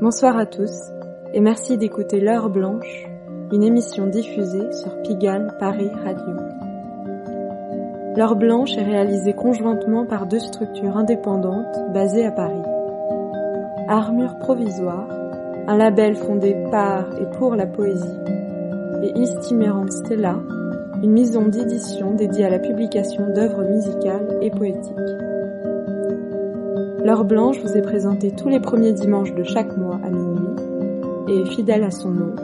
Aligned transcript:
Bonsoir 0.00 0.38
à 0.38 0.46
tous 0.46 0.70
et 1.34 1.40
merci 1.40 1.76
d'écouter 1.76 2.20
L'heure 2.20 2.48
blanche, 2.48 3.04
une 3.52 3.62
émission 3.62 4.06
diffusée 4.06 4.72
sur 4.72 5.02
Pigalle 5.02 5.54
Paris 5.58 5.90
Radio. 6.02 6.67
L'heure 8.18 8.34
blanche 8.34 8.76
est 8.76 8.82
réalisée 8.82 9.32
conjointement 9.32 10.04
par 10.04 10.26
deux 10.26 10.40
structures 10.40 10.96
indépendantes 10.96 11.92
basées 11.94 12.26
à 12.26 12.32
Paris. 12.32 12.64
Armure 13.86 14.40
provisoire, 14.40 15.06
un 15.68 15.76
label 15.76 16.16
fondé 16.16 16.56
par 16.68 17.04
et 17.20 17.30
pour 17.38 17.54
la 17.54 17.66
poésie, 17.66 18.18
et 19.04 19.16
Istimerant 19.20 19.86
Stella, 19.86 20.34
une 21.00 21.12
maison 21.12 21.46
d'édition 21.46 22.12
dédiée 22.12 22.46
à 22.46 22.50
la 22.50 22.58
publication 22.58 23.32
d'œuvres 23.32 23.62
musicales 23.62 24.36
et 24.42 24.50
poétiques. 24.50 24.98
L'heure 27.04 27.24
blanche 27.24 27.60
vous 27.60 27.76
est 27.76 27.82
présentée 27.82 28.32
tous 28.32 28.48
les 28.48 28.58
premiers 28.58 28.94
dimanches 28.94 29.32
de 29.36 29.44
chaque 29.44 29.76
mois 29.76 30.00
à 30.02 30.10
minuit 30.10 30.56
et, 31.28 31.44
fidèle 31.54 31.84
à 31.84 31.92
son 31.92 32.10
nom, 32.10 32.34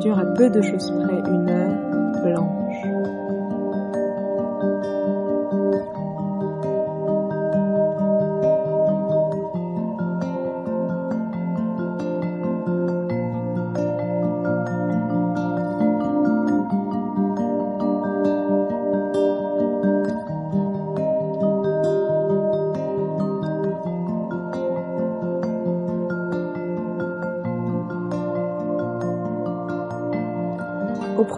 dure 0.00 0.18
à 0.18 0.24
peu 0.24 0.48
de 0.48 0.62
choses 0.62 0.90
près 0.90 1.18
une 1.18 1.50
heure 1.50 2.22
blanche. 2.24 2.67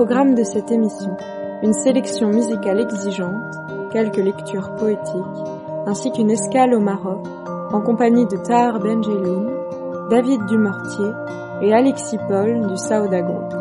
Programme 0.01 0.35
de 0.35 0.45
cette 0.45 0.71
émission, 0.71 1.15
une 1.63 1.75
sélection 1.75 2.29
musicale 2.29 2.81
exigeante, 2.81 3.55
quelques 3.93 4.17
lectures 4.17 4.75
poétiques, 4.77 5.47
ainsi 5.87 6.11
qu'une 6.11 6.31
escale 6.31 6.73
au 6.73 6.81
Maroc, 6.81 7.27
en 7.71 7.83
compagnie 7.83 8.25
de 8.25 8.39
Tahar 8.39 8.81
Benjeloun, 8.81 10.09
David 10.09 10.47
Dumortier 10.47 11.11
et 11.61 11.75
Alexis 11.75 12.17
Paul 12.29 12.67
du 12.67 12.79
Saouda 12.79 13.21
Group. 13.21 13.53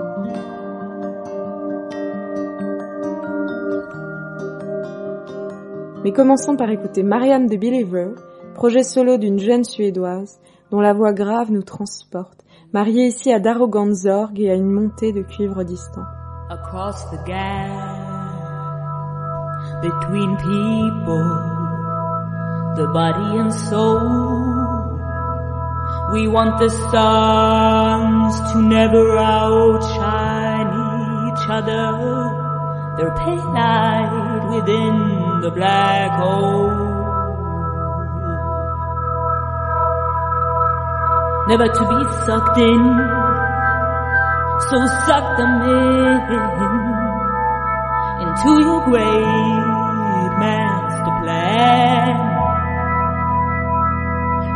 Mais 6.06 6.14
commençons 6.14 6.56
par 6.56 6.70
écouter 6.70 7.04
Marianne 7.04 7.48
de 7.48 7.58
Believer, 7.58 8.12
projet 8.54 8.84
solo 8.84 9.18
d'une 9.18 9.40
jeune 9.40 9.66
Suédoise 9.66 10.40
dont 10.72 10.80
la 10.80 10.94
voix 10.94 11.12
grave 11.12 11.52
nous 11.52 11.64
transporte, 11.64 12.46
mariée 12.72 13.08
ici 13.08 13.30
à 13.34 13.42
d'arrogantes 13.42 14.06
orgues 14.06 14.40
et 14.40 14.52
à 14.52 14.56
une 14.56 14.72
montée 14.72 15.12
de 15.12 15.22
cuivre 15.22 15.66
distant. 15.66 16.06
Across 16.50 17.12
the 17.12 17.18
gap 17.28 18.10
between 19.82 20.36
people, 20.38 21.30
the 22.76 22.88
body 22.92 23.38
and 23.38 23.54
soul, 23.54 24.02
we 26.12 26.28
want 26.28 26.58
the 26.58 26.70
stars 26.70 28.34
to 28.52 28.62
never 28.64 29.16
outshine 29.18 30.74
each 31.30 31.46
other. 31.50 31.86
Their 32.98 33.16
pale 33.16 33.54
light 33.54 34.50
within 34.50 35.42
the 35.42 35.52
black 35.52 36.20
hole. 36.20 36.90
never 41.50 41.68
to 41.68 41.84
be 41.90 42.26
sucked 42.26 42.60
in. 42.60 43.39
So 44.68 44.78
suck 45.08 45.38
them 45.38 45.62
in 45.64 47.00
into 48.22 48.52
your 48.62 48.84
great 48.86 50.32
master 50.38 51.14
plan, 51.24 52.16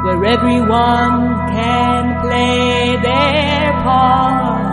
where 0.04 0.26
everyone 0.26 1.18
can 1.50 2.22
play 2.22 2.98
their 3.02 3.72
part. 3.82 4.72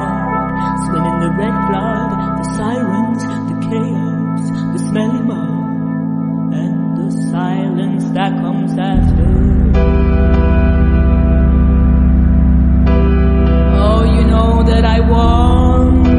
Swim 0.84 1.04
in 1.06 1.16
the 1.20 1.30
red 1.38 1.56
flood, 1.68 2.10
the 2.36 2.44
sirens, 2.56 3.22
the 3.48 3.56
chaos, 3.70 4.42
the 4.74 4.80
smelly 4.90 5.22
mud, 5.22 6.52
and 6.52 6.96
the 6.98 7.10
silence 7.30 8.04
that 8.10 8.32
comes 8.42 8.76
after. 8.78 10.59
Oh, 13.82 14.04
you 14.04 14.24
know 14.24 14.62
that 14.62 14.84
I 14.84 15.00
want. 15.00 16.09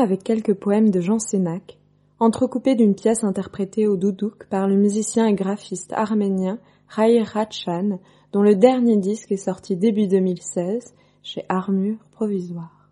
Avec 0.00 0.24
quelques 0.24 0.54
poèmes 0.54 0.90
de 0.90 1.00
Jean 1.00 1.18
Sénac, 1.18 1.78
entrecoupés 2.18 2.74
d'une 2.74 2.94
pièce 2.94 3.22
interprétée 3.24 3.86
au 3.86 3.96
doudouk 3.96 4.46
par 4.48 4.66
le 4.66 4.76
musicien 4.76 5.26
et 5.26 5.34
graphiste 5.34 5.92
arménien 5.92 6.58
Rai 6.88 7.22
Ratchan, 7.22 7.98
dont 8.32 8.42
le 8.42 8.56
dernier 8.56 8.96
disque 8.96 9.32
est 9.32 9.36
sorti 9.36 9.76
début 9.76 10.08
2016 10.08 10.94
chez 11.22 11.44
Armure 11.48 11.98
Provisoire. 12.12 12.88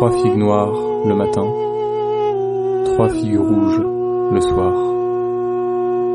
Trois 0.00 0.12
figues 0.12 0.38
noires 0.38 0.72
le 1.04 1.14
matin, 1.14 1.46
trois 2.86 3.10
figues 3.10 3.38
rouges 3.38 3.82
le 4.32 4.40
soir, 4.40 4.72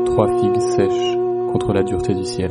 trois 0.06 0.26
figues 0.26 0.60
sèches 0.60 1.16
contre 1.52 1.72
la 1.72 1.84
dureté 1.84 2.12
du 2.12 2.24
ciel. 2.24 2.50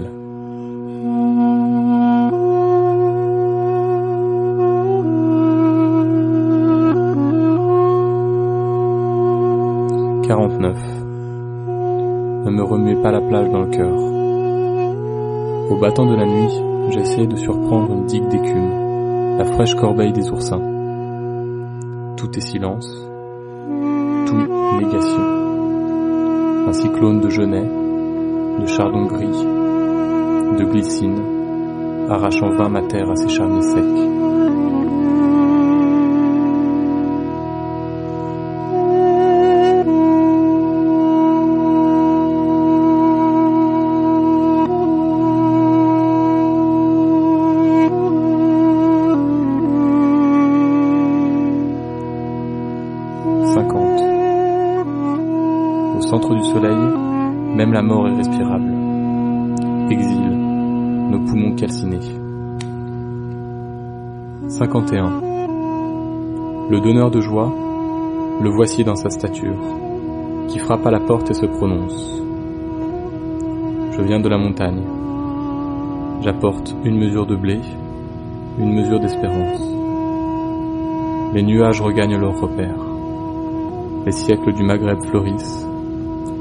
Quarante-neuf. 10.26 10.82
Ne 12.46 12.50
me 12.50 12.64
remuez 12.64 12.96
pas 13.02 13.12
la 13.12 13.20
plage 13.20 13.50
dans 13.50 13.60
le 13.60 13.72
cœur. 13.72 13.94
Au 15.70 15.76
battant 15.82 16.06
de 16.06 16.16
la 16.16 16.26
nuit, 16.26 16.62
j'essayais 16.92 17.28
de 17.28 17.36
surprendre 17.36 17.92
une 17.92 18.06
digue 18.06 18.30
d'écume, 18.30 19.38
la 19.38 19.44
fraîche 19.44 19.76
corbeille 19.76 20.14
des 20.14 20.30
oursins 20.30 20.75
tout 22.26 22.38
est 22.40 22.42
silence, 22.42 22.88
tout 24.26 24.36
négation. 24.80 26.68
Un 26.68 26.74
cyclone 26.74 27.22
de 27.22 27.30
genêts, 27.30 27.70
de 28.60 28.66
chardon 28.66 29.06
gris, 29.06 29.28
de 30.58 30.64
glycine, 30.64 31.22
arrachant 32.10 32.50
vain 32.50 32.70
ma 32.70 32.82
terre 32.82 33.12
à 33.12 33.16
ses 33.16 33.30
charniers 33.30 33.62
secs. 33.62 34.25
La 57.76 57.82
mort 57.82 58.08
est 58.08 58.16
respirable. 58.16 58.72
Exil, 59.92 60.32
nos 61.10 61.20
poumons 61.26 61.56
calcinés. 61.56 62.00
51. 64.48 65.20
Le 66.70 66.80
donneur 66.80 67.12
de 67.12 67.20
joie, 67.20 67.54
le 68.42 68.50
voici 68.50 68.86
dans 68.86 68.96
sa 68.96 69.10
stature, 69.10 69.60
qui 70.48 70.60
frappe 70.60 70.86
à 70.86 70.92
la 70.92 71.02
porte 71.02 71.32
et 71.32 71.34
se 71.34 71.46
prononce. 71.46 72.22
Je 73.92 74.02
viens 74.04 74.22
de 74.22 74.30
la 74.30 74.38
montagne. 74.38 74.86
J'apporte 76.22 76.74
une 76.86 76.98
mesure 76.98 77.26
de 77.26 77.36
blé, 77.36 77.60
une 78.58 78.74
mesure 78.74 79.02
d'espérance. 79.02 79.62
Les 81.34 81.44
nuages 81.44 81.82
regagnent 81.82 82.22
leur 82.22 82.40
repère. 82.40 82.80
Les 84.06 84.14
siècles 84.14 84.54
du 84.54 84.64
Maghreb 84.64 85.04
fleurissent 85.08 85.68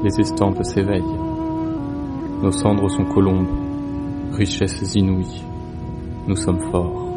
les 0.03 0.19
estampes 0.19 0.63
s'éveillent. 0.63 1.03
Nos 2.41 2.51
cendres 2.51 2.89
sont 2.89 3.05
colombes, 3.05 3.47
richesses 4.33 4.95
inouïes. 4.95 5.43
Nous 6.27 6.35
sommes 6.35 6.61
forts. 6.71 7.07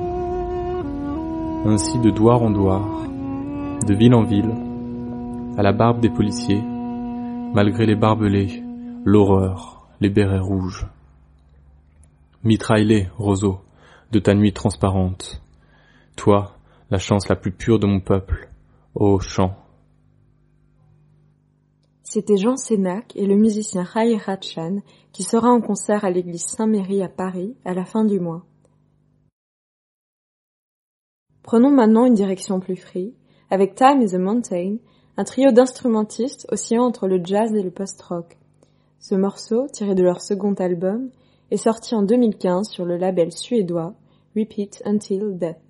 Ainsi 1.67 1.99
de 1.99 2.11
douar 2.11 2.43
en 2.43 2.51
douar, 2.51 2.87
de 3.87 3.95
ville 3.95 4.15
en 4.15 4.25
ville, 4.25 4.55
à 5.57 5.63
la 5.63 5.73
barbe 5.73 6.01
des 6.01 6.11
policiers, 6.11 6.63
malgré 7.53 7.87
les 7.87 7.97
barbelés, 7.97 8.63
l'horreur, 9.05 9.89
les 10.01 10.11
bérets 10.11 10.39
rouges. 10.39 10.87
Mitraille-les, 12.45 13.09
roseau, 13.19 13.59
de 14.13 14.19
ta 14.19 14.35
nuit 14.35 14.53
transparente. 14.53 15.43
Toi, 16.17 16.53
la 16.91 16.99
chance 16.99 17.29
la 17.29 17.37
plus 17.37 17.53
pure 17.53 17.79
de 17.79 17.87
mon 17.87 18.01
peuple, 18.01 18.49
ô 18.95 19.19
chant. 19.19 19.57
C'était 22.11 22.39
Jean 22.39 22.57
Sénac 22.57 23.15
et 23.17 23.27
le 23.27 23.37
musicien 23.37 23.83
Rai 23.83 24.17
Ratchan 24.17 24.79
qui 25.13 25.25
sera 25.25 25.51
en 25.51 25.61
concert 25.61 26.07
à 26.07 26.11
l'église 26.11 26.47
Saint-Méry 26.47 27.03
à 27.03 27.09
Paris 27.11 27.55
à 27.67 27.75
la 27.75 27.85
fin 27.85 28.03
du 28.07 28.19
mois. 28.19 28.47
Prenons 31.43 31.71
maintenant 31.71 32.07
une 32.07 32.15
direction 32.15 32.61
plus 32.61 32.77
free 32.77 33.13
avec 33.51 33.75
Time 33.75 34.01
is 34.01 34.15
a 34.15 34.19
Mountain, 34.19 34.77
un 35.19 35.25
trio 35.25 35.51
d'instrumentistes 35.51 36.47
oscillant 36.51 36.85
entre 36.85 37.09
le 37.09 37.21
jazz 37.23 37.53
et 37.55 37.63
le 37.63 37.71
post-rock. 37.71 38.39
Ce 39.01 39.15
morceau, 39.15 39.67
tiré 39.71 39.95
de 39.95 40.03
leur 40.03 40.23
second 40.23 40.55
album, 40.55 41.11
est 41.51 41.59
sorti 41.59 41.95
en 41.95 42.03
2015 42.03 42.71
sur 42.71 42.87
le 42.87 42.97
label 42.97 43.33
suédois 43.33 43.93
Repeat 44.35 44.81
Until 44.87 45.37
Death. 45.37 45.68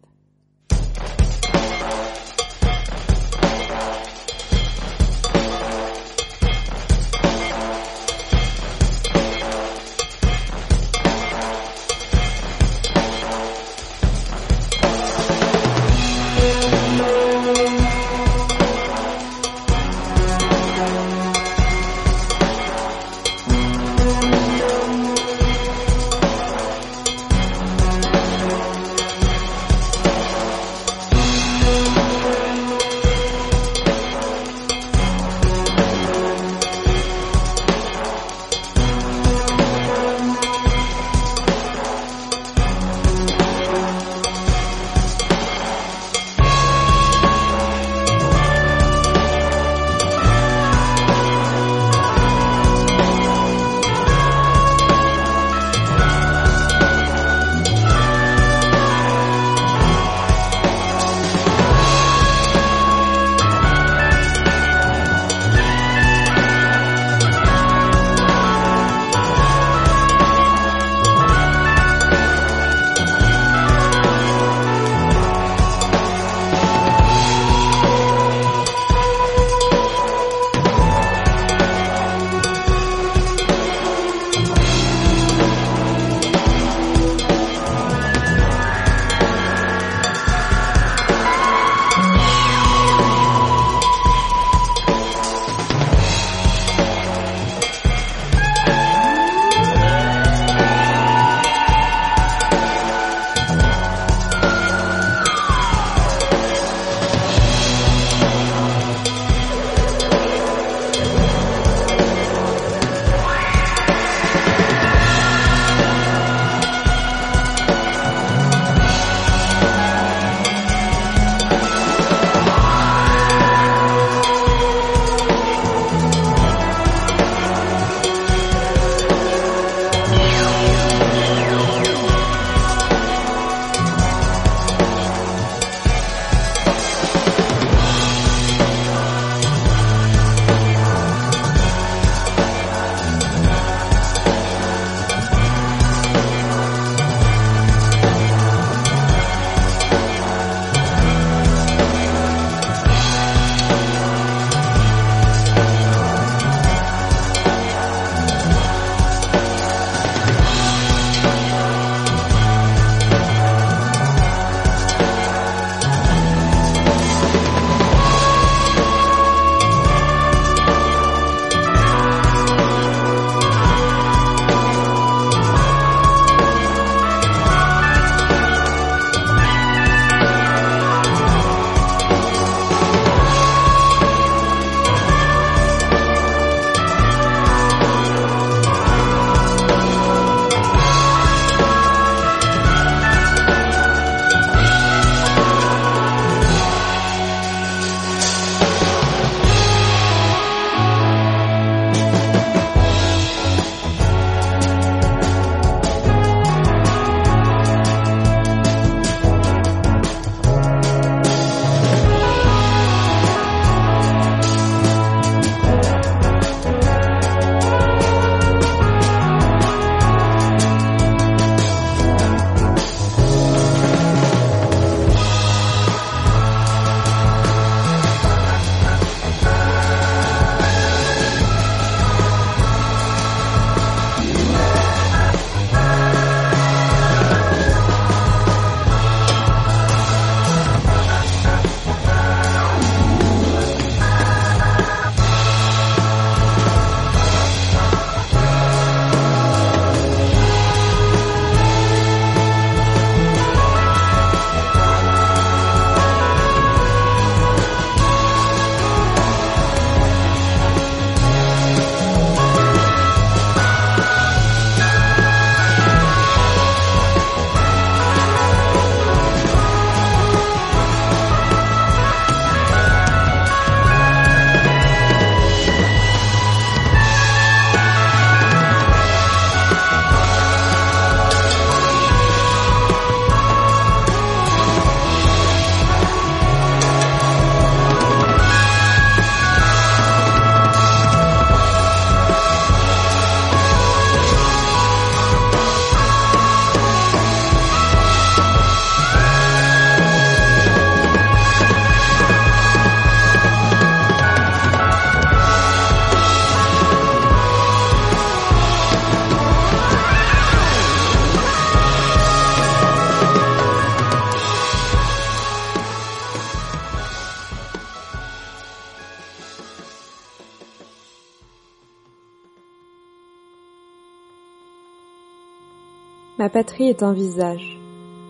Ma 326.38 326.48
patrie 326.48 326.84
est 326.84 327.02
un 327.02 327.12
visage, 327.12 327.80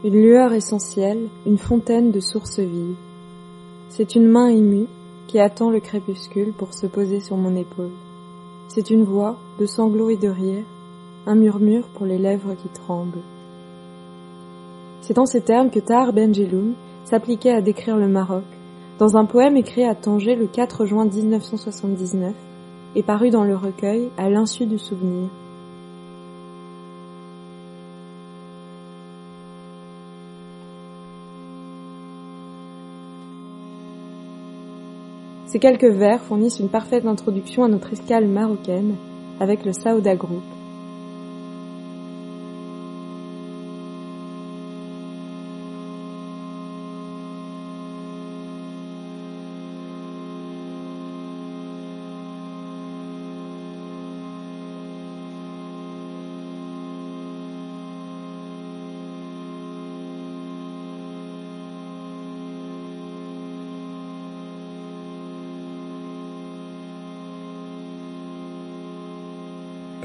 une 0.03 0.15
lueur 0.15 0.55
essentielle, 0.55 1.29
une 1.45 1.59
fontaine 1.59 2.11
de 2.11 2.21
sources 2.21 2.59
vives. 2.59 2.97
C'est 3.91 4.15
une 4.15 4.27
main 4.27 4.49
émue 4.49 4.87
qui 5.27 5.39
attend 5.39 5.69
le 5.69 5.79
crépuscule 5.79 6.55
pour 6.55 6.73
se 6.73 6.87
poser 6.87 7.21
sur 7.21 7.37
mon 7.37 7.55
épaule. 7.55 7.93
C'est 8.69 8.89
une 8.89 9.05
voix 9.05 9.37
de 9.61 9.67
sanglots 9.67 10.09
et 10.09 10.17
de 10.17 10.29
rire, 10.29 10.65
un 11.27 11.35
murmure 11.35 11.87
pour 11.89 12.07
les 12.07 12.17
lèvres 12.17 12.55
qui 12.55 12.69
tremblent. 12.71 13.21
C'est 15.03 15.19
en 15.19 15.27
ces 15.27 15.43
termes 15.43 15.69
que 15.69 15.79
Tahar 15.79 16.15
Benjeloun 16.15 16.73
s'appliquait 17.05 17.53
à 17.53 17.61
décrire 17.61 17.99
le 17.99 18.09
Maroc, 18.09 18.45
dans 18.99 19.19
un 19.19 19.27
poème 19.27 19.59
écrit 19.59 19.85
à 19.85 19.95
Tanger 19.95 20.35
le 20.35 20.47
4 20.47 20.87
juin 20.87 21.05
1979 21.05 22.33
et 22.97 23.03
paru 23.03 23.29
dans 23.29 23.45
le 23.45 23.55
recueil 23.55 24.09
À 24.17 24.31
l'insu 24.31 24.65
du 24.65 24.79
souvenir. 24.79 25.29
Ces 35.49 35.59
quelques 35.59 35.85
vers 35.85 36.21
fournissent 36.21 36.61
une 36.61 36.69
parfaite 36.69 37.07
introduction 37.07 37.65
à 37.65 37.69
notre 37.69 37.95
escale 37.95 38.29
marocaine 38.29 38.97
avec 39.41 39.65
le 39.65 39.73
Saouda 39.73 40.15
Group, 40.15 40.43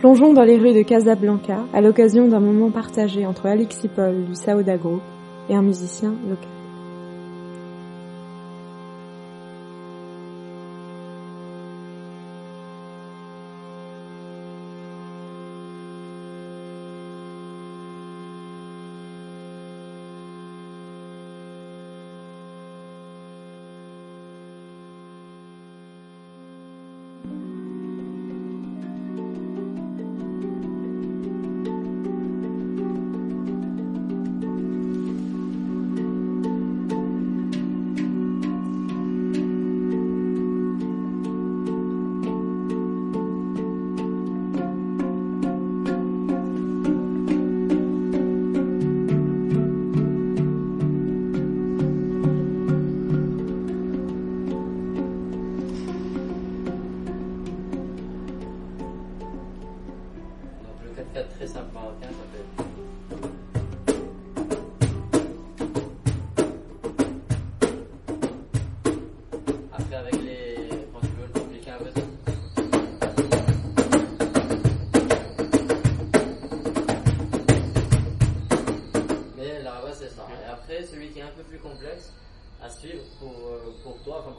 Plongeons 0.04 0.34
dans 0.34 0.44
les 0.44 0.58
rues 0.58 0.74
de 0.74 0.82
Casablanca 0.82 1.60
à 1.72 1.80
l'occasion 1.80 2.28
d'un 2.28 2.42
moment 2.42 2.70
partagé 2.70 3.26
entre 3.26 3.46
Alexis 3.46 3.88
Paul 3.88 4.26
du 4.26 4.36
Saouda 4.36 4.76
Group 4.76 5.02
et 5.48 5.56
un 5.56 5.62
musicien 5.62 6.14
local. 6.28 6.63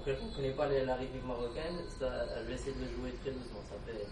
quelqu'un 0.04 0.20
qui 0.20 0.26
ne 0.26 0.34
connaît 0.36 0.50
pas 0.50 0.66
la 0.66 0.96
rythmique 0.96 1.26
marocaine, 1.26 1.76
ça, 1.98 2.26
je 2.42 2.48
vais 2.48 2.54
essayer 2.54 2.72
de 2.72 2.80
le 2.80 2.88
jouer 2.94 3.14
très 3.22 3.30
doucement. 3.30 3.62
Ça 3.70 3.76
fait. 3.86 4.06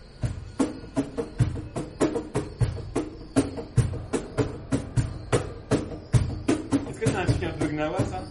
Est-ce 6.91 6.99
que 6.99 7.11
c'est 7.11 7.17
un 7.17 7.27
truc 7.27 7.43
un 7.43 7.53
peu 7.59 7.67
gnawa 7.67 7.99
ça? 7.99 8.23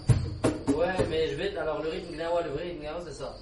Ouais, 0.74 1.06
mais 1.10 1.30
je 1.30 1.36
vais. 1.36 1.56
Alors 1.58 1.84
le 1.84 1.90
rythme 1.90 2.16
gnawa, 2.16 2.42
le 2.42 2.50
vrai 2.50 2.64
rythme 2.64 2.82
gnawa, 2.82 3.02
c'est 3.06 3.14
ça. 3.14 3.38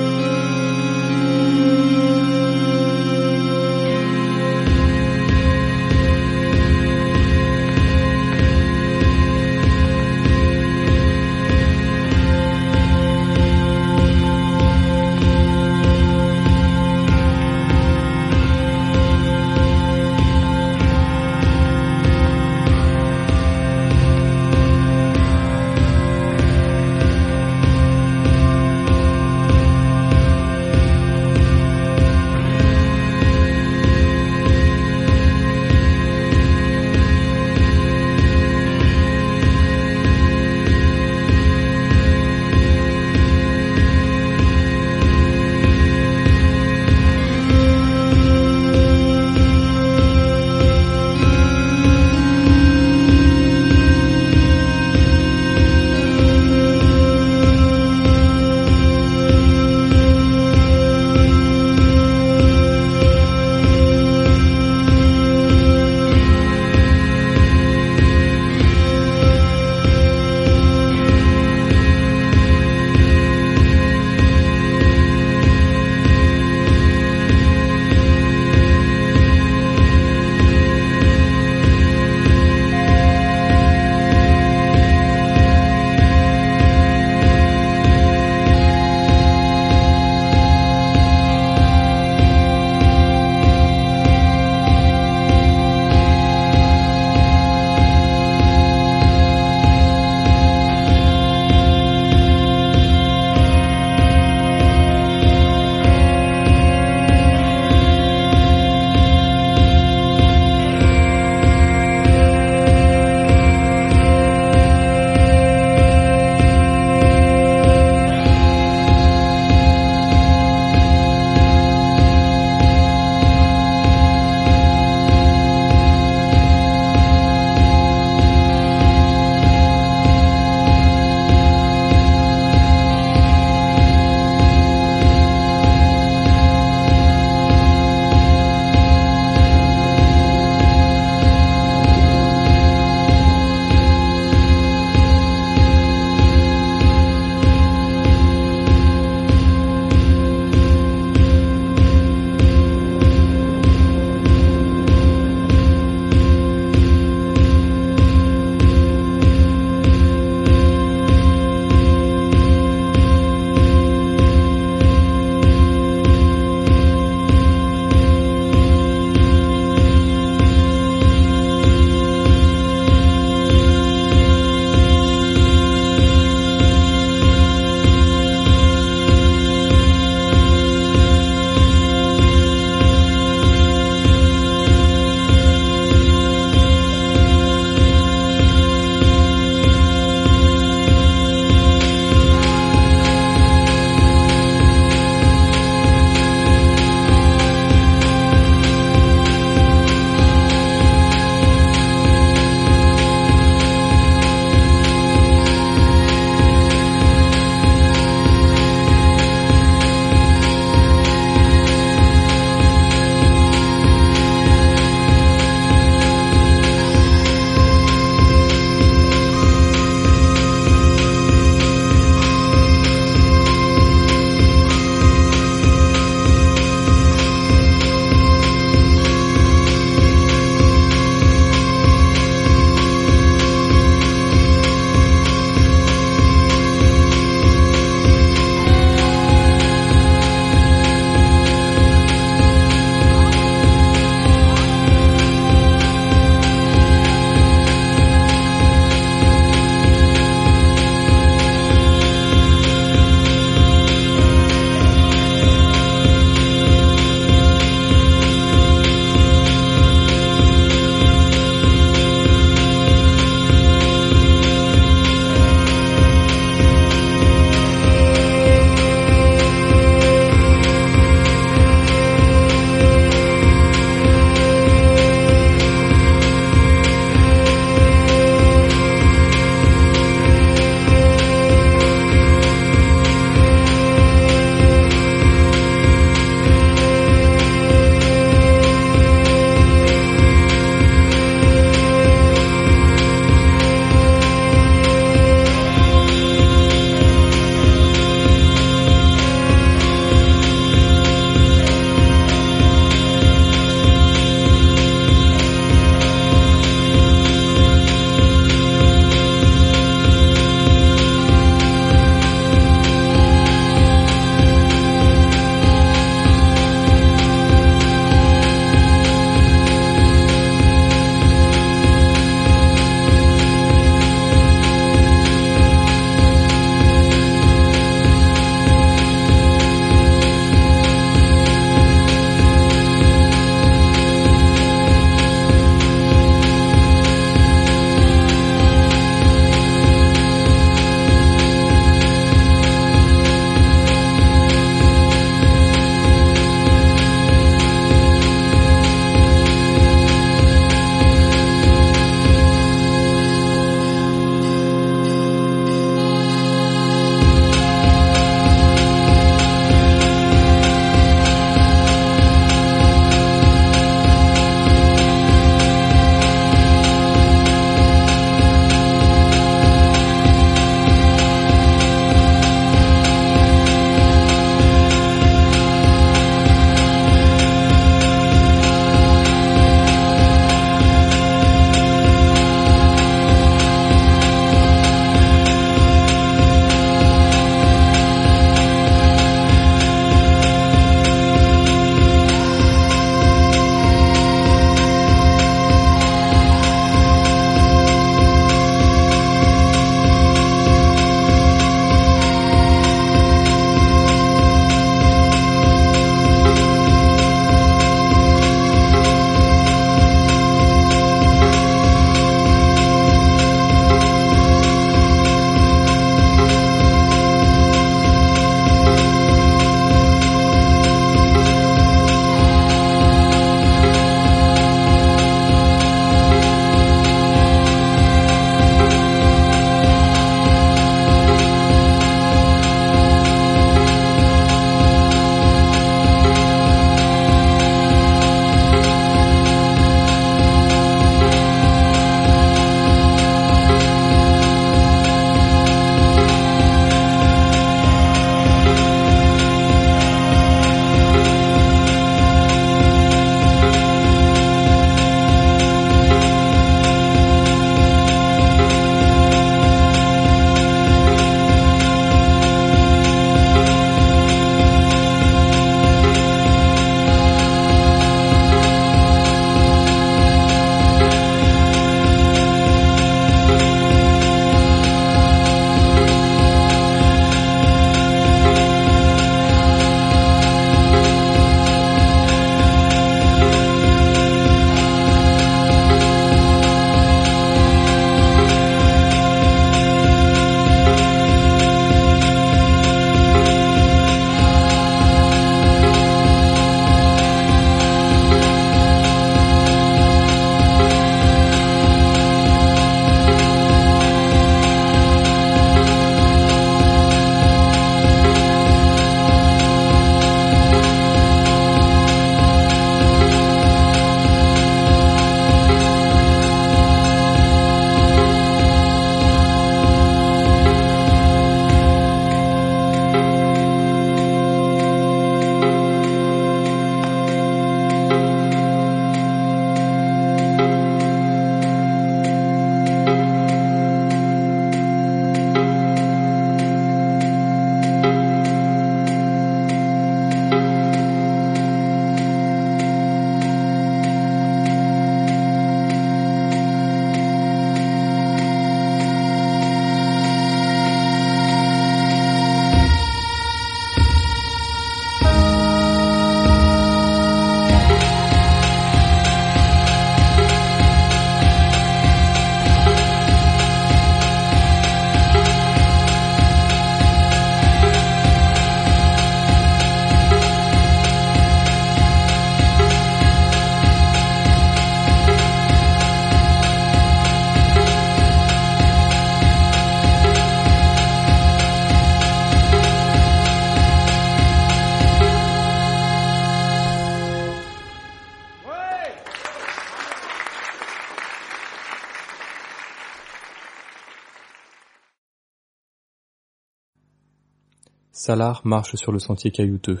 Salar 598.26 598.62
marche 598.64 598.96
sur 598.96 599.12
le 599.12 599.18
sentier 599.18 599.50
caillouteux. 599.50 600.00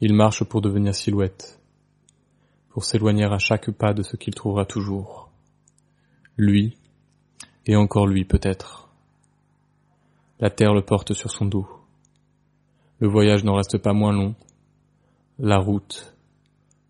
Il 0.00 0.14
marche 0.14 0.42
pour 0.42 0.62
devenir 0.62 0.94
silhouette, 0.94 1.60
pour 2.70 2.86
s'éloigner 2.86 3.24
à 3.24 3.36
chaque 3.36 3.70
pas 3.72 3.92
de 3.92 4.02
ce 4.02 4.16
qu'il 4.16 4.34
trouvera 4.34 4.64
toujours. 4.64 5.30
Lui, 6.38 6.78
et 7.66 7.76
encore 7.76 8.06
lui 8.06 8.24
peut-être. 8.24 8.88
La 10.40 10.48
terre 10.48 10.72
le 10.72 10.80
porte 10.80 11.12
sur 11.12 11.30
son 11.30 11.44
dos. 11.44 11.68
Le 13.00 13.08
voyage 13.08 13.44
n'en 13.44 13.56
reste 13.56 13.76
pas 13.76 13.92
moins 13.92 14.14
long. 14.14 14.34
La 15.38 15.58
route, 15.58 16.16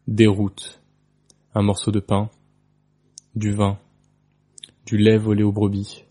des 0.07 0.29
routes, 0.29 0.81
un 1.57 1.63
morceau 1.63 1.91
de 1.91 1.99
pain, 1.99 2.31
du 3.35 3.51
vin, 3.51 3.81
du 4.87 4.97
lait 4.97 5.19
volé 5.19 5.43
aux 5.43 5.51
brebis. 5.51 6.05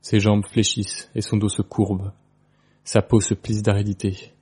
Ses 0.00 0.20
jambes 0.20 0.46
fléchissent 0.46 1.10
et 1.16 1.22
son 1.22 1.38
dos 1.38 1.48
se 1.48 1.62
courbe. 1.62 2.12
Sa 2.84 3.00
peau 3.00 3.18
se 3.20 3.32
plisse 3.32 3.62
d'aridité. 3.62 4.34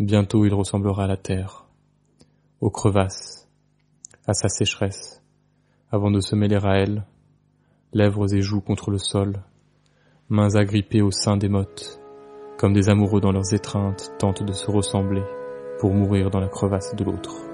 Bientôt 0.00 0.44
il 0.44 0.52
ressemblera 0.52 1.04
à 1.04 1.06
la 1.06 1.16
terre, 1.16 1.66
aux 2.60 2.70
crevasses, 2.70 3.48
à 4.26 4.34
sa 4.34 4.48
sécheresse, 4.48 5.22
avant 5.92 6.10
de 6.10 6.18
se 6.18 6.34
mêler 6.34 6.56
à 6.56 6.78
elle, 6.78 7.06
lèvres 7.92 8.34
et 8.34 8.42
joues 8.42 8.60
contre 8.60 8.90
le 8.90 8.98
sol, 8.98 9.40
mains 10.28 10.56
agrippées 10.56 11.00
au 11.00 11.12
sein 11.12 11.36
des 11.36 11.48
mottes, 11.48 12.00
comme 12.58 12.72
des 12.72 12.88
amoureux 12.88 13.20
dans 13.20 13.30
leurs 13.30 13.54
étreintes 13.54 14.10
tentent 14.18 14.42
de 14.42 14.52
se 14.52 14.68
ressembler 14.68 15.22
pour 15.78 15.94
mourir 15.94 16.30
dans 16.30 16.40
la 16.40 16.48
crevasse 16.48 16.96
de 16.96 17.04
l'autre. 17.04 17.53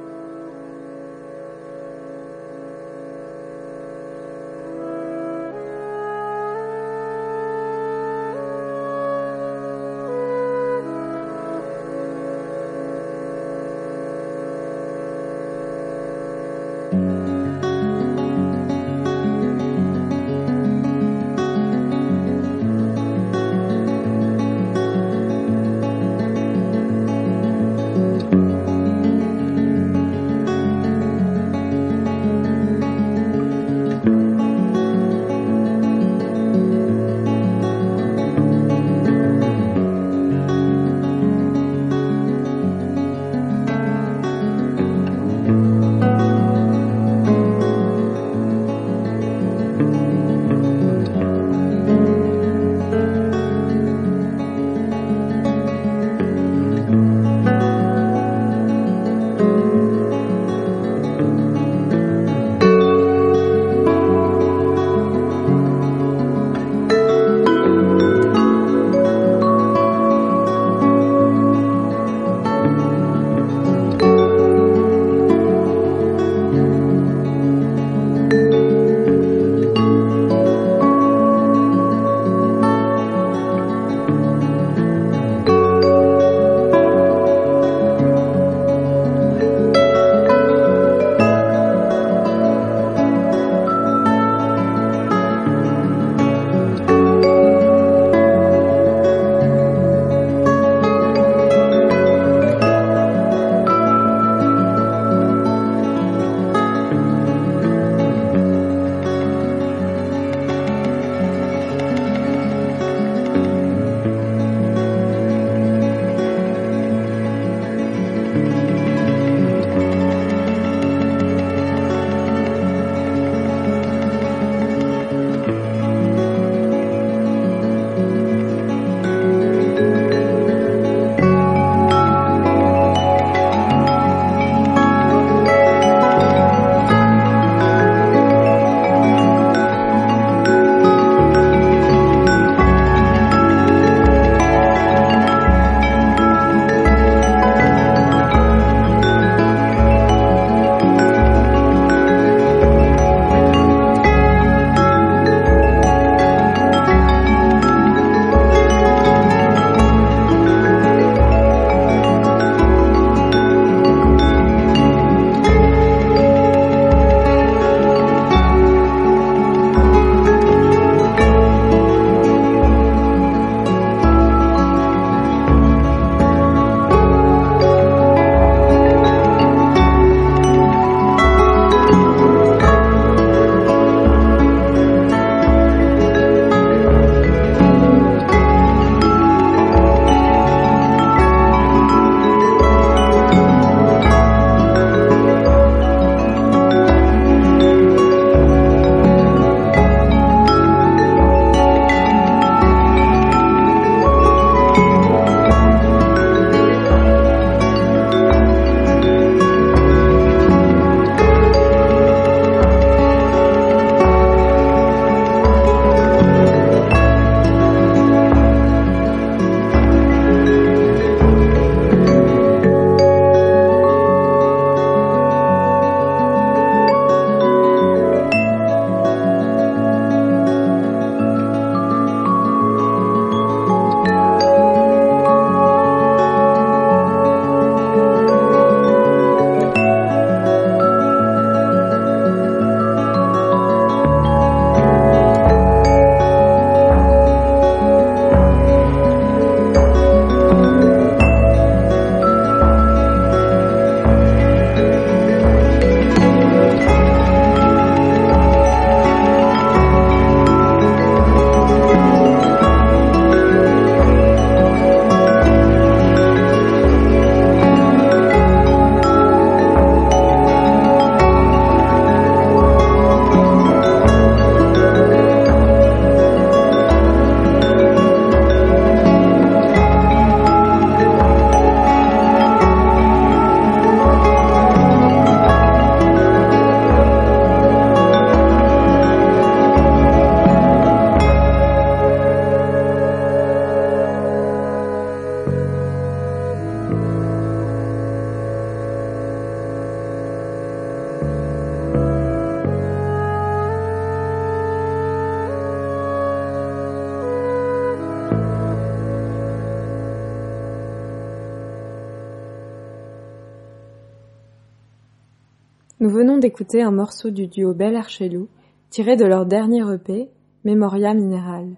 Nous 316.00 316.08
venons 316.08 316.38
d'écouter 316.38 316.80
un 316.80 316.92
morceau 316.92 317.28
du 317.28 317.46
duo 317.46 317.74
Bel 317.74 317.94
Archelou, 317.94 318.48
tiré 318.88 319.16
de 319.16 319.26
leur 319.26 319.44
dernier 319.44 319.82
EP, 319.92 320.30
Memoria 320.64 321.12
Mineral. 321.12 321.76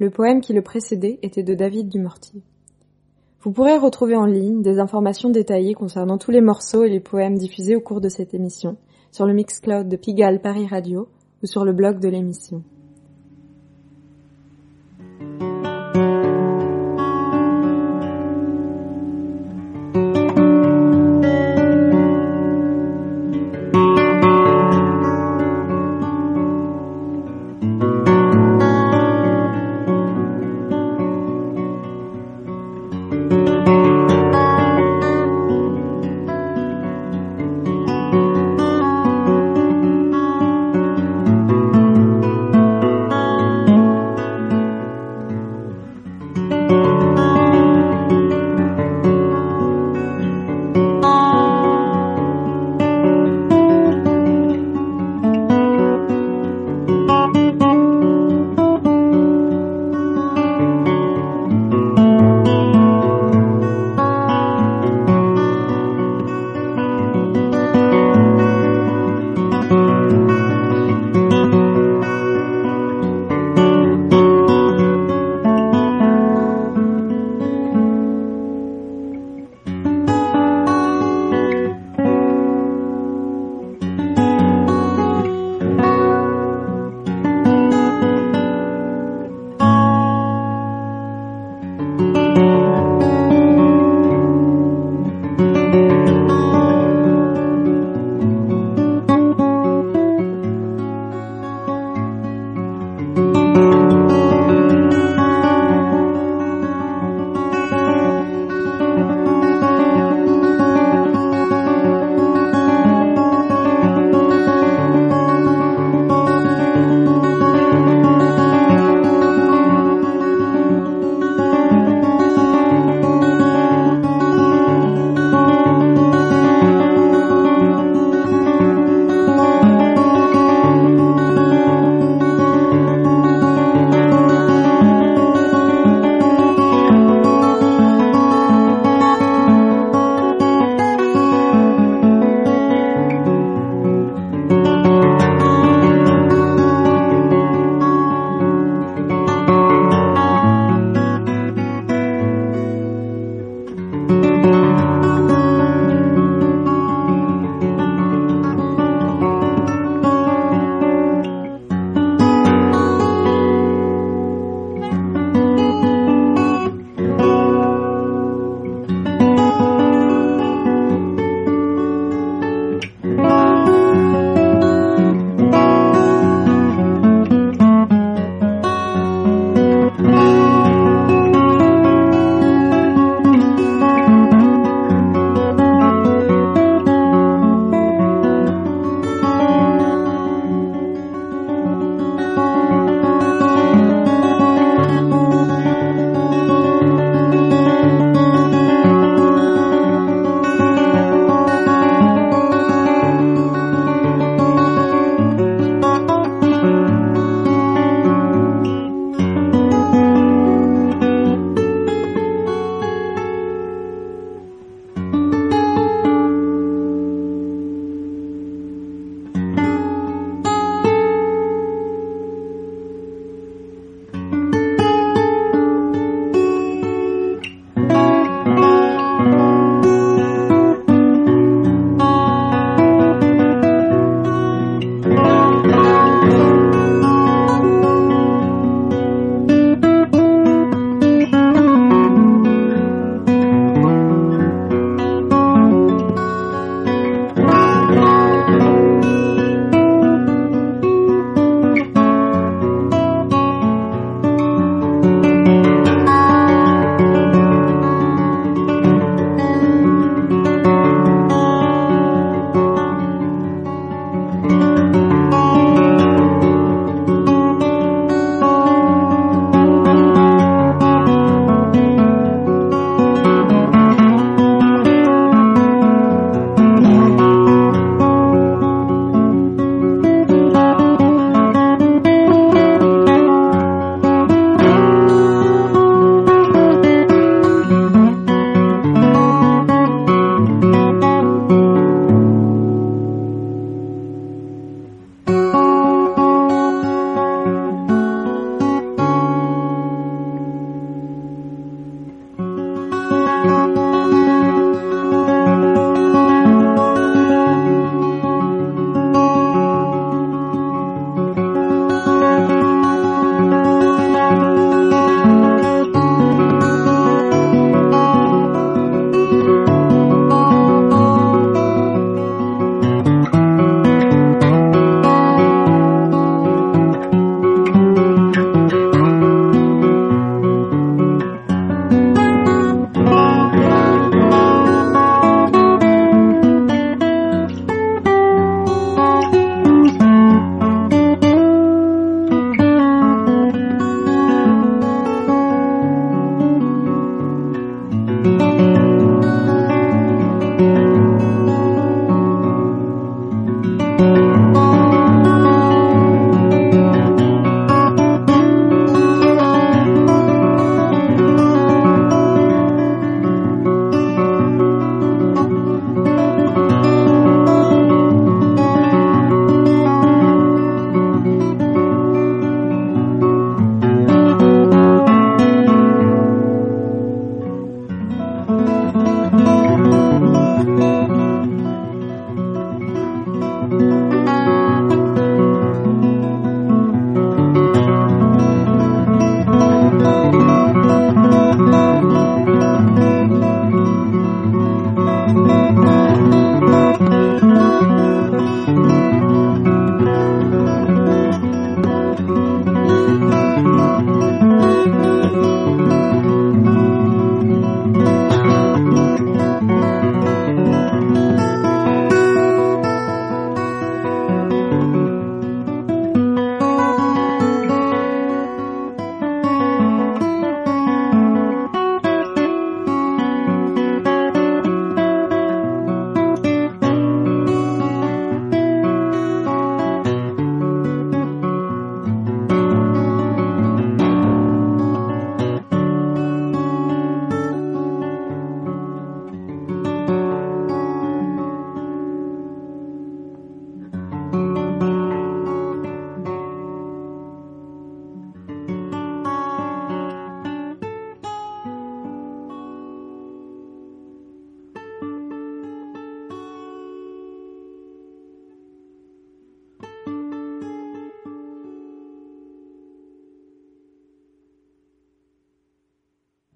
Le 0.00 0.10
poème 0.10 0.40
qui 0.40 0.52
le 0.52 0.60
précédait 0.60 1.20
était 1.22 1.44
de 1.44 1.54
David 1.54 1.88
Dumortier. 1.88 2.42
Vous 3.42 3.52
pourrez 3.52 3.78
retrouver 3.78 4.16
en 4.16 4.26
ligne 4.26 4.60
des 4.60 4.80
informations 4.80 5.30
détaillées 5.30 5.74
concernant 5.74 6.18
tous 6.18 6.32
les 6.32 6.40
morceaux 6.40 6.82
et 6.82 6.90
les 6.90 6.98
poèmes 6.98 7.38
diffusés 7.38 7.76
au 7.76 7.80
cours 7.80 8.00
de 8.00 8.08
cette 8.08 8.34
émission 8.34 8.76
sur 9.12 9.24
le 9.24 9.34
Mixcloud 9.34 9.88
de 9.88 9.96
Pigalle 9.96 10.42
Paris 10.42 10.66
Radio 10.66 11.06
ou 11.40 11.46
sur 11.46 11.64
le 11.64 11.72
blog 11.72 12.00
de 12.00 12.08
l'émission. 12.08 12.64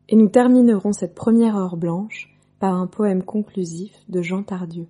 Et 0.09 0.17
nous 0.17 0.29
terminerons 0.29 0.93
cette 0.93 1.15
première 1.15 1.57
heure 1.57 1.77
blanche 1.77 2.29
par 2.59 2.75
un 2.75 2.87
poème 2.87 3.23
conclusif 3.23 3.93
de 4.09 4.21
Jean 4.21 4.43
Tardieu. 4.43 4.87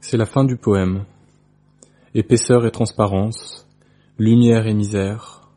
C'est 0.00 0.16
la 0.16 0.26
fin 0.26 0.44
du 0.44 0.56
poème. 0.56 1.04
Épaisseur 2.14 2.66
et 2.66 2.70
transparence, 2.70 3.68
lumière 4.18 4.66
et 4.66 4.74
misère, 4.74 5.50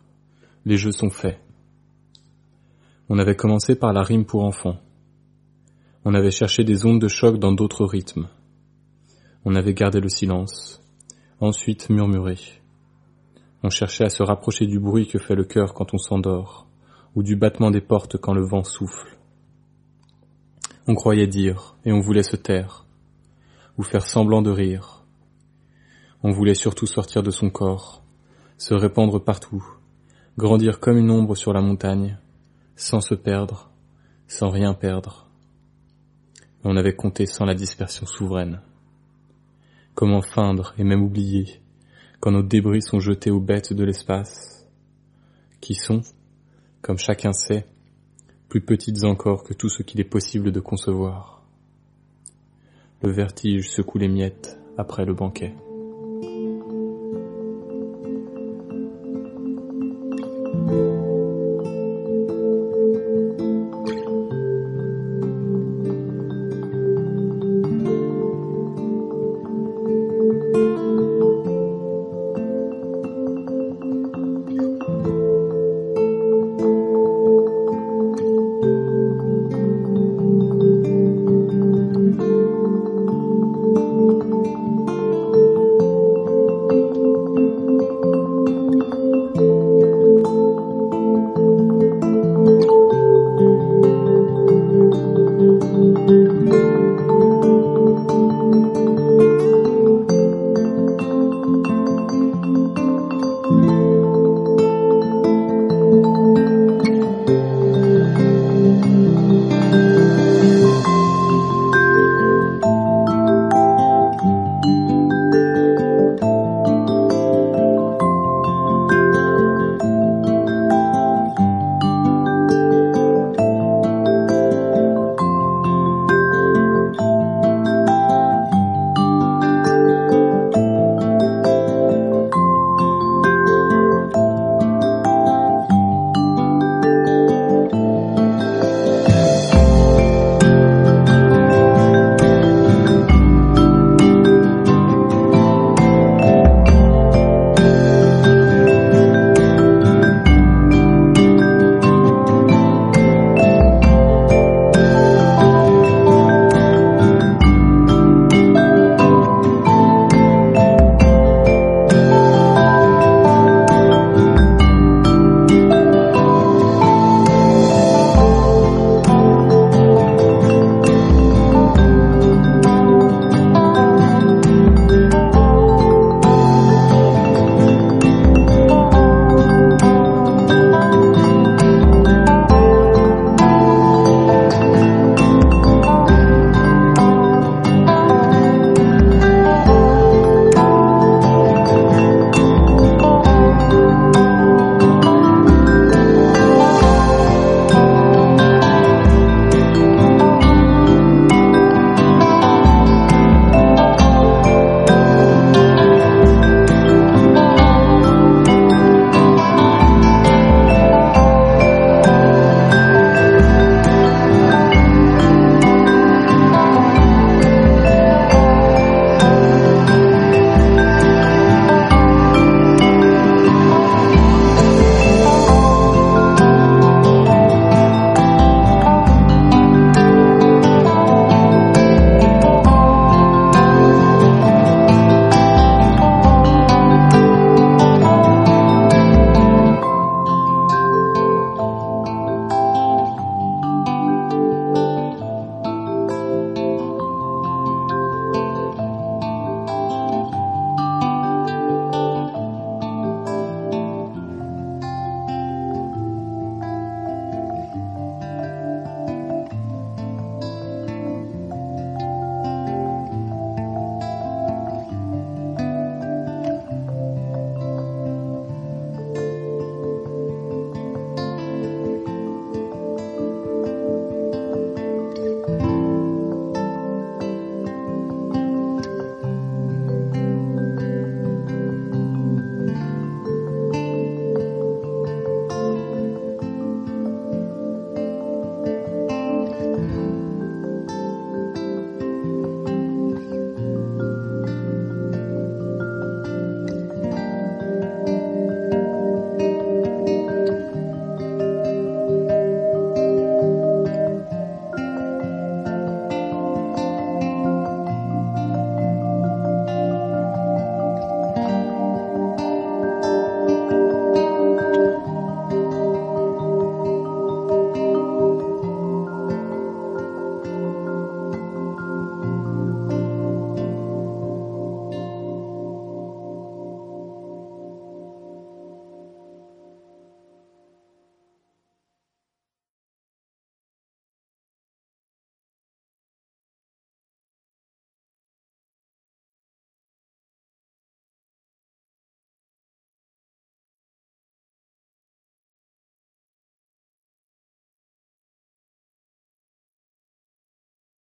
les 0.65 0.77
jeux 0.77 0.91
sont 0.91 1.09
faits. 1.09 1.39
On 3.09 3.17
avait 3.17 3.35
commencé 3.35 3.75
par 3.75 3.91
la 3.91 4.03
rime 4.03 4.25
pour 4.25 4.43
enfants. 4.43 4.77
On 6.05 6.13
avait 6.13 6.31
cherché 6.31 6.63
des 6.63 6.85
ondes 6.85 7.01
de 7.01 7.07
choc 7.07 7.39
dans 7.39 7.53
d'autres 7.53 7.85
rythmes. 7.85 8.27
On 9.45 9.55
avait 9.55 9.73
gardé 9.73 9.99
le 9.99 10.09
silence, 10.09 10.81
ensuite 11.39 11.89
murmuré. 11.89 12.37
On 13.63 13.69
cherchait 13.69 14.05
à 14.05 14.09
se 14.09 14.21
rapprocher 14.21 14.67
du 14.67 14.79
bruit 14.79 15.07
que 15.07 15.17
fait 15.17 15.35
le 15.35 15.43
cœur 15.43 15.73
quand 15.73 15.93
on 15.93 15.97
s'endort, 15.97 16.68
ou 17.15 17.23
du 17.23 17.35
battement 17.35 17.71
des 17.71 17.81
portes 17.81 18.17
quand 18.17 18.33
le 18.33 18.45
vent 18.45 18.63
souffle. 18.63 19.17
On 20.87 20.95
croyait 20.95 21.27
dire, 21.27 21.75
et 21.85 21.91
on 21.91 21.99
voulait 21.99 22.23
se 22.23 22.35
taire, 22.35 22.85
ou 23.77 23.83
faire 23.83 24.05
semblant 24.05 24.41
de 24.41 24.49
rire. 24.49 25.03
On 26.23 26.31
voulait 26.31 26.55
surtout 26.55 26.87
sortir 26.87 27.23
de 27.23 27.31
son 27.31 27.49
corps, 27.49 28.03
se 28.57 28.73
répandre 28.73 29.23
partout, 29.23 29.63
grandir 30.37 30.79
comme 30.79 30.97
une 30.97 31.11
ombre 31.11 31.35
sur 31.35 31.53
la 31.53 31.61
montagne, 31.61 32.17
sans 32.75 33.01
se 33.01 33.15
perdre, 33.15 33.69
sans 34.27 34.49
rien 34.49 34.73
perdre. 34.73 35.27
On 36.63 36.75
avait 36.75 36.95
compté 36.95 37.25
sans 37.25 37.45
la 37.45 37.55
dispersion 37.55 38.05
souveraine. 38.05 38.61
Comment 39.95 40.21
feindre 40.21 40.73
et 40.77 40.83
même 40.83 41.03
oublier 41.03 41.61
quand 42.19 42.31
nos 42.31 42.43
débris 42.43 42.81
sont 42.81 42.99
jetés 42.99 43.31
aux 43.31 43.39
bêtes 43.39 43.73
de 43.73 43.83
l'espace, 43.83 44.67
qui 45.61 45.73
sont, 45.73 46.01
comme 46.81 46.97
chacun 46.97 47.33
sait, 47.33 47.65
plus 48.47 48.61
petites 48.61 49.03
encore 49.03 49.43
que 49.43 49.53
tout 49.53 49.69
ce 49.69 49.83
qu'il 49.83 49.99
est 49.99 50.05
possible 50.05 50.51
de 50.51 50.59
concevoir. 50.59 51.43
Le 53.01 53.11
vertige 53.11 53.69
secoue 53.69 53.97
les 53.97 54.07
miettes 54.07 54.59
après 54.77 55.05
le 55.05 55.13
banquet. 55.13 55.53